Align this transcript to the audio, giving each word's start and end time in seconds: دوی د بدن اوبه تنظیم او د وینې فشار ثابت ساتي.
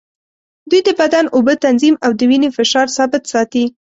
دوی 0.69 0.81
د 0.87 0.89
بدن 1.01 1.25
اوبه 1.35 1.53
تنظیم 1.65 1.95
او 2.05 2.11
د 2.19 2.21
وینې 2.29 2.49
فشار 2.57 2.87
ثابت 2.97 3.23
ساتي. 3.33 3.65